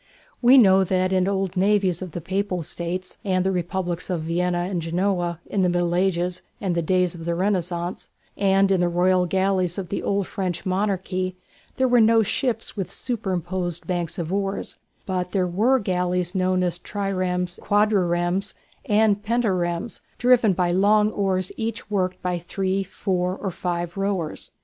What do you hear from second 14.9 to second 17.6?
but there were galleys known as "triremes,"